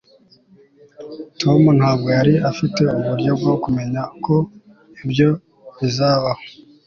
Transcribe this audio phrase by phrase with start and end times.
[1.41, 4.35] tom ntabwo yari afite uburyo bwo kumenya ko
[5.03, 5.29] ibyo
[5.79, 6.43] bizabaho